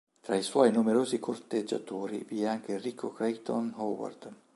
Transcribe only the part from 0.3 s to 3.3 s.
i suoi numerosi corteggiatori vi è anche il ricco